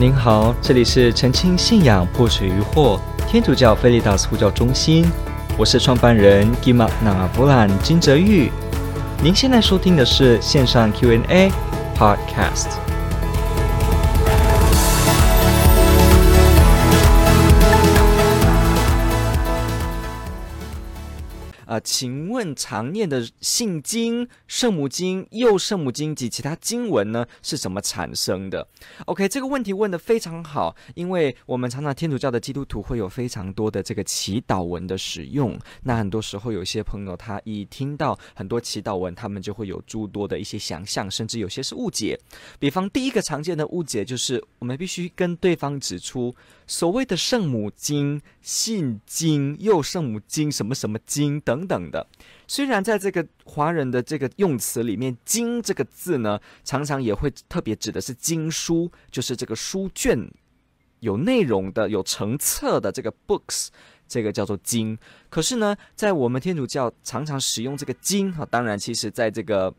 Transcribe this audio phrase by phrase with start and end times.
[0.00, 2.98] 您好，这里是澄清信仰破除疑惑
[3.28, 5.04] 天主教菲利达斯呼叫中心，
[5.58, 8.50] 我是创办人吉玛纳博兰金泽玉。
[9.22, 11.52] 您现在收听的是线上 Q&A
[11.94, 12.89] Podcast。
[21.70, 28.66] 呃，请问常念的信经、圣母经、幼圣母经及其他经文呢，是怎么产生的
[29.06, 35.56] ？OK，这个问题问得非常好，因为我们常常天主教的基督徒会有非常多的这个祈祷文的使用。
[35.84, 42.18] 那很多时候，有些朋友他一听到很多祈祷文，他们就会有诸多的一些想象，甚至有些是误解。
[42.58, 46.34] 比方第一个常见的误解就是，我们必须跟对方指出。
[46.70, 52.06] 所谓的圣母经、信经、幼圣母经、什么什么经等等的，
[52.46, 60.30] 虽然在这个华人的这个用词里面，“经”这个字呢，常常也会特别指的是经书，就是这个书卷
[61.00, 63.66] 有内容的、有成册的这个 books，
[64.06, 64.96] 这个叫做经。
[65.28, 69.74] 可是呢，在我们天主教常常使用这个经啊，当然，其实在这个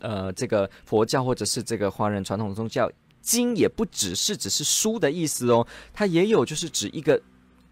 [0.00, 2.92] 呃这个佛教或者是这个华人传统宗教。
[3.22, 7.22] 经也不只是只是书的意思哦，它也有就是指一个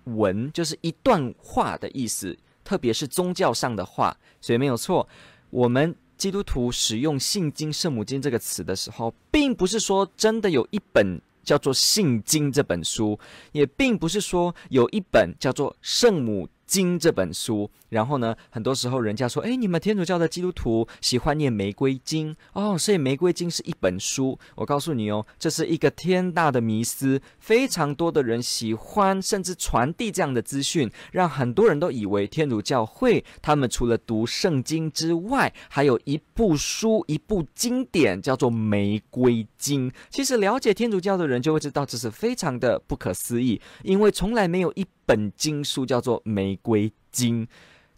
[0.05, 5.07] 文，就是一段话的意思，特别是宗教上的话，所以没有错。
[5.51, 13.19] 我们基督徒使用信经、圣母经这个词的时候，并不是说真的有一本叫做信经这本书，
[13.53, 24.39] 也并不是说有一本叫做圣母经这本书，然后呢，很多时候人家说，哎，你们天主教的基督徒喜欢念玫瑰经哦，所以玫瑰经是一本书。
[24.55, 39.91] 我告诉你哦，这是一个天大的迷思，非常多的人喜欢，甚至传递这样的资讯，让很多人都以为天主教会他们除了读圣经之外，还有一部书、一部经典叫做玫瑰经。
[40.09, 47.45] 其实了解天主教的人就会知道，这是非常的不可思议，因为从来没有一本经书叫做玫瑰经，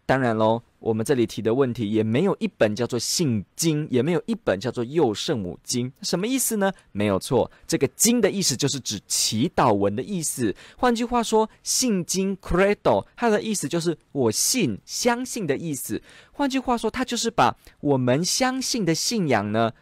[0.06, 6.72] 当然喽，我们这里提的问题也没有一本叫做信经，也没有一本叫做幼圣母经，什么意思呢？
[6.92, 10.56] 没有错，这个经的意思就是指祈祷文的意思。
[10.78, 16.00] 换句话说，信经 Credo 它的意思就是我信、相信的意思。
[16.32, 19.72] 换句话说，它就是把我们相信的信仰呢，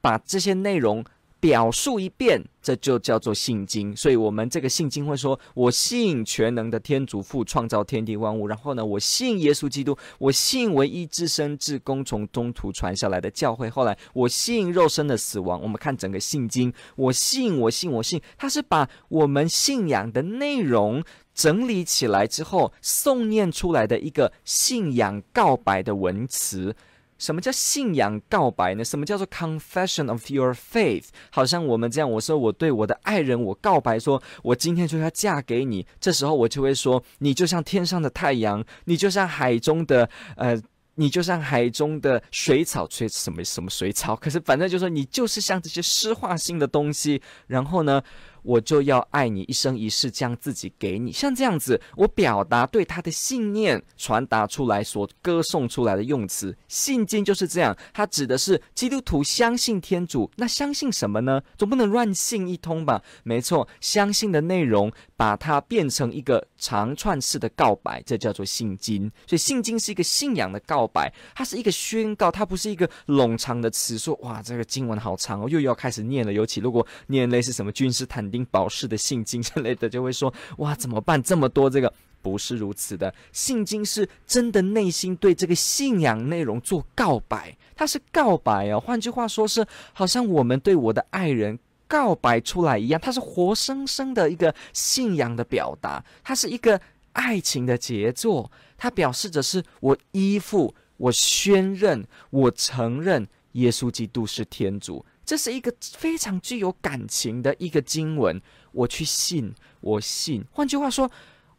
[0.00, 1.04] 把这些内容。
[1.40, 3.96] 表述一遍，这就叫做信经。
[3.96, 13.70] 所以，我们这个信经会说：“我信全能的天主父创造天地万物。”然后呢，我信耶稣基督，我信唯一至生至公从中途传下来的教会。
[13.70, 15.60] 后来，我信肉身的死亡。
[15.62, 21.02] 我们看整个信经，我信，我信，我信，它是把我们信仰的内容
[21.34, 26.76] 整理起来之后，诵念出来的一个信仰告白的文词。
[27.20, 28.82] 什么叫信仰告白呢？
[28.82, 31.04] 什么叫做 confession of your faith？
[31.30, 35.86] 好像我们这样，我说我对我的爱人，我告白说，我今天就要嫁给你。
[36.00, 40.60] 这时候我就会说，你就像天上的太阳，你就像海中的呃，
[40.94, 44.16] 你就像海中的水草，吹什么什么水草？
[44.16, 47.20] 可是反正就是说，你就是像这些湿化性的东西。
[47.46, 48.02] 然后呢，
[48.42, 61.42] 我就要爱你一生一世，将自己给你，像这样子，我表达对他的信念传达出来所歌颂出来的用词，信经就是这样，它指的是基督徒相信天主，那相信什么呢？
[61.56, 63.02] 总不能乱信一通吧？
[63.22, 69.10] 没错，相信的内容把它变成一个长串式的告白，这叫做信经。
[69.26, 76.32] 所以信经是一个信仰的告白，它是一个宣告，它不是一个冗长的词，说哇这个经文好长哦，又要开始念了。
[76.32, 81.20] 尤其如果念类似什么君士坦丁堡式的信经之类的，就会说哇，怎么办？
[81.22, 83.12] 这么多这个不是如此的。
[83.32, 88.78] 信经是真的内心对这个信仰内容做告白，它是告白哦。
[88.78, 91.58] 换句话说，是好像我们对我的爱人
[91.90, 96.80] 告白出来一样，它是活生生的一个信仰的表达，它是一个
[97.14, 105.04] 爱情的杰作，它表示着是我依附、我宣认、我承认耶稣基督是天主。
[105.24, 108.40] 这是一个非常具有感情的一个经文，
[108.70, 110.44] 我去信，我信。
[110.52, 111.10] 换句话说，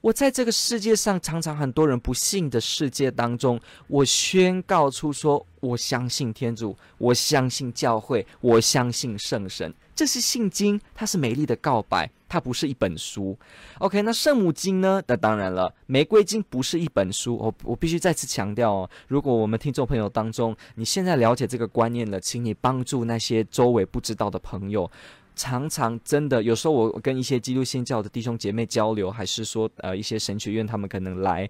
[0.01, 9.71] 我在这个世界上，常常很多人不信的世界当中，我宣告出说，我相信天主，我相信教会，我相信圣神。
[9.93, 13.37] 这是信经，它是美丽的告白，它不是一本书。
[13.77, 14.99] OK，那圣母经呢？
[15.05, 17.37] 那当然了，玫瑰经不是一本书。
[17.37, 24.89] 我我必须再次强调哦，如果我们听众朋友当中，你现在了解这个观念了，请你帮助那些周围不知道的朋友。
[25.35, 31.49] 常常真的，有时候我跟一些基督新教的弟兄姐妹交流，还是说呃一些神学院他们可能来，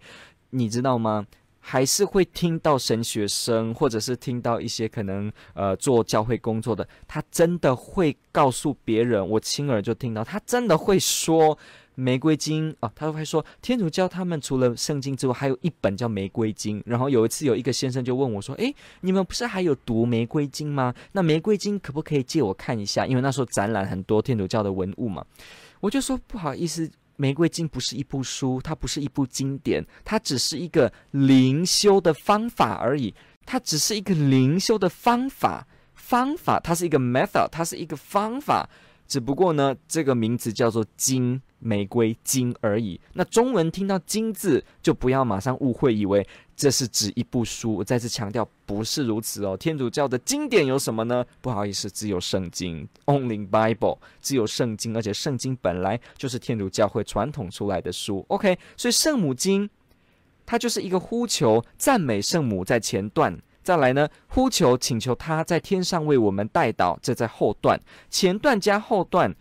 [0.50, 1.26] 你知道吗？
[1.64, 11.56] 还是会听到神学生，或者是听到一些可能呃做教会工作的，他真的会告诉别人，我亲耳就听到，他真的会说
[12.02, 16.82] 玫瑰经啊，他会说天主教他们除了圣经之外，还有一本叫玫瑰经。
[16.86, 20.94] 然后有一次有一个先生就问我说：“诶，你们不是还有读玫瑰经吗？
[21.12, 23.06] 那玫瑰经可不可以借我看一下？
[23.06, 25.24] 因为那时候展览很多天主教的文物嘛。”
[25.80, 26.90] 我就说不好意思。
[27.18, 33.14] 玫瑰经不是一部书，它不是一部经典，它只是一个灵修的方法而已。
[33.46, 38.68] 它只是一个灵修的方法，方法，它是一个 method，它是一个方法。
[39.08, 43.00] 只不过呢，这个名字叫做经，玫瑰经而已。
[43.14, 46.28] 那中文听到“经”字，就不要马上误会，以为。
[46.54, 49.58] 这是指一部书，我再次强调，不是如此哦。
[49.58, 51.26] 天主教的经典有什么呢？
[51.42, 58.24] 不好意思，只有圣经，Only Bible，只有圣经，而且圣经本来就是天主教会传统出来的书。
[58.28, 59.68] OK，所以圣母经
[60.46, 67.82] 它就是一个呼求、赞美圣母在前段，再来呢，呼求、请求他在天上为我们代祷，这在后段，
[68.12, 69.36] 前段加后段。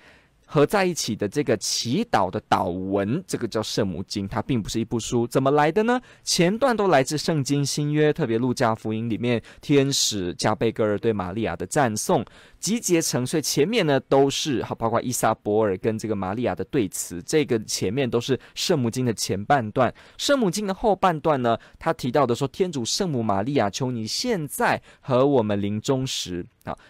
[0.52, 6.00] 合在一起的这个祈祷的祷文，这个叫圣母经，它并不是一部书，怎么来的呢？
[6.24, 12.24] 前段都来自圣经新约，特别路加福音里面天使加贝格尔对玛利亚的赞颂。
[12.58, 19.94] 集结成，所以前面呢都是好，包括伊撒伯尔跟这个玛利亚的对词，这个前面都是圣母经的前半段。
[20.18, 26.44] 圣母经的后半段呢，他提到的说：“天主圣母玛利亚，求你现在和我们临终时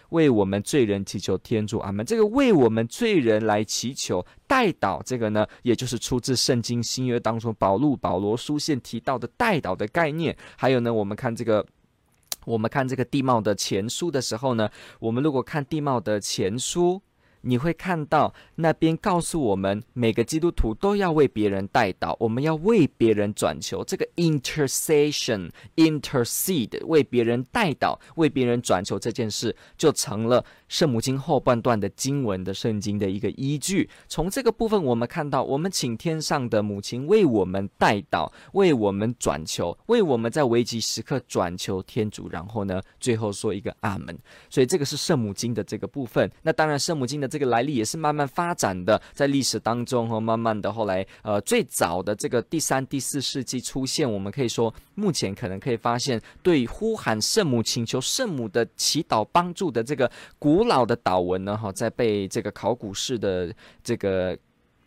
[0.09, 2.05] 为我们罪人祈求天主。”阿门。
[2.05, 10.35] 这个为我们罪人来祈求代祷，这个呢，也就是出自圣经新约当中保禄保罗书信提到的代祷的概念。
[10.57, 11.65] 还有呢，我们看这个。
[12.45, 14.67] 我们看这个地貌的前书的时候呢，
[14.99, 17.01] 我们如果看地貌的前书。
[17.41, 23.83] 你会看到那边告诉我们，每个基督徒都要为别人代祷，我们要为别人转求。
[23.83, 33.89] 这个 intercession、intercede，为别人代祷、为别人转求这件事，就成了圣母经后半段的经文的圣经的一个依据。
[34.07, 42.29] 从这个部分，我们看到，我们请天上的母亲为我们代祷，为我们转求，为我们在危急时刻转求天主。
[42.29, 44.15] 然后呢，最后说一个阿门。
[44.47, 46.31] 所以这个是圣母经的这个部分。
[46.43, 47.30] 那当然，圣母经的。
[47.31, 64.37] 这个来历也是慢慢发展的，在历史当中和慢慢的后来，呃，最早的这个第三、第四世纪出现，我们可以说，目前可能可以发现，对呼喊圣母、请求圣母的祈祷帮助的这个古老的祷文呢，哈，在被这个考古式的这个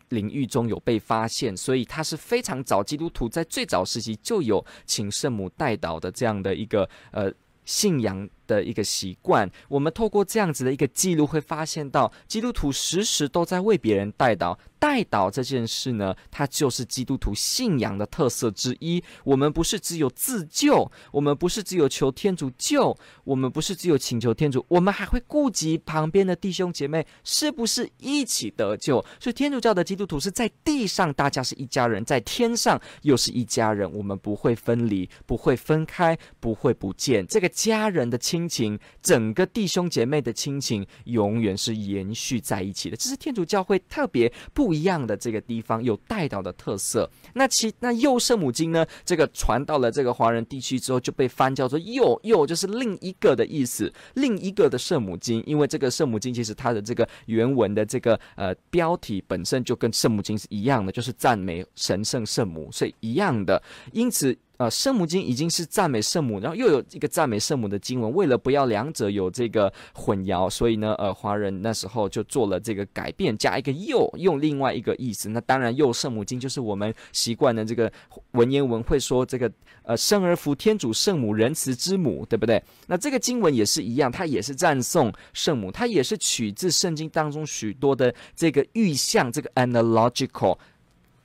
[0.09, 7.33] 领域中有被发现，所以它是非常早，基督徒在最早时期就有请圣母代祷的这样的一个呃
[7.65, 8.29] 信仰。
[8.47, 14.57] 的一个习惯，我们透过这样子的一个记录，会发现到基督徒时时都在为别人代祷。
[14.77, 19.03] 代祷这件事呢，它就是基督徒信仰的特色之一。
[19.23, 29.03] 我们不是只有自救，我们不是只有求天主救，我们不是只有请求天主，我们还会顾及旁边的弟兄姐妹是不是一起得救。
[29.19, 38.19] 所以天主教的基督徒是在地上大家是一家人，在天上又是一家人，我们不会分离，不会分开，不会不见这个家人的。
[38.35, 47.09] 亲情，整个弟兄姐妹的亲情永远是延续在一起的，这是天主教会特别不一样的这个地方，有代祷的特色。
[47.35, 48.85] 那其那幼圣母经呢？
[49.05, 55.41] 这个传到了这个华人地区之后，就被翻叫做又又，就是另一个的意思，另一个的圣母经。
[55.45, 63.63] 因为这个圣母经其实它的这个原文的这个呃标题本身就跟圣母经是一样的，就是赞美神圣圣母，所以一样的。
[63.93, 64.37] 因此。
[64.57, 68.13] 呃，圣母经已经是赞美圣母，然后又有一个赞美圣母的经文。
[68.13, 75.29] 为了不要两者有这个混淆，所以呢，呃，华人那时候就做了这个改变，加一个又，用另外一个意思。
[75.29, 77.91] 那当然，又圣母经就是我们习惯的这个
[78.31, 79.51] 文言文会说这个
[79.83, 82.63] 呃，生而服天主圣母仁慈之母，对不对？
[82.87, 90.57] 那这个经文也是一样，它也是赞颂圣母，它也是取自圣经当中许多的这个预象，这个 analogical。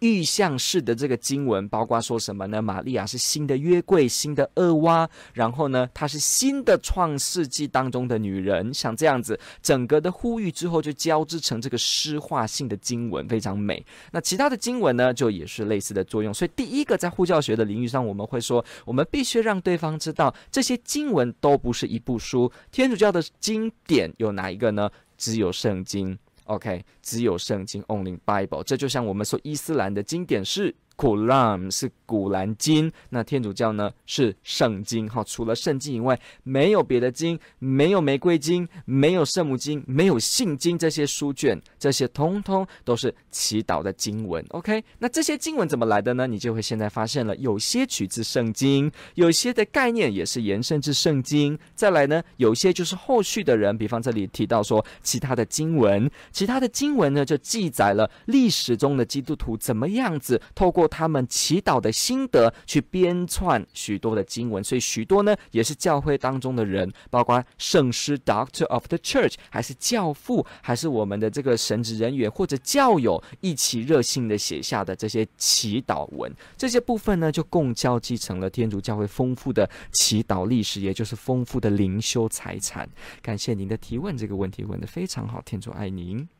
[0.01, 2.61] 预象式的这个经文，包括说什么呢？
[2.61, 13.85] 玛利亚是新的约柜，新的厄娃，然后呢，她是新的创世纪当中的女人，像这样子，整个的呼吁之后就交织成这个诗化性的经文，非常美。
[14.13, 16.33] 那其他的经文呢，就也是类似的作用。
[16.33, 22.51] 所以第一个在护教学的领域上，我们会说，我们必须让对方知道，这些经文都不是一部书。
[22.73, 24.91] 天主教的经典有哪一个呢？
[25.19, 26.19] 只有圣经。
[26.51, 28.65] OK，只有圣经，Only Bible。
[28.65, 35.09] 这就像我们说伊斯兰的经典是古兰是古兰经，那天主教呢是圣经。
[35.09, 44.45] 哈，除了圣经以外，没有别的经，没有玫瑰经，没有圣母经，没有信经这些书卷，这些通通都是祈祷的经文。
[44.51, 46.27] OK，那这些经文怎么来的呢？
[46.27, 51.59] 你就会现在发现了，有些取自圣经，有些的概念也是延伸至圣经。
[51.75, 82.89] 再来呢，有些就是后续的人，比方这里提到说其他的经文，其他的经文呢就记载了历史中的基督徒怎么样子透过他们祈祷的心得去编撰许多的经文，所以许多呢也是教会当中的人，包括圣师 Doctor of the Church，还是教父，还是我们的这个神职人员或者教友一起热心的写下的这些祈祷文，这些部分呢就共交继承了天主教会丰富的祈祷历史，也就是丰富的灵修财产。
[83.23, 86.40] 感谢您的提问，这个问题问得非常好，天主爱您。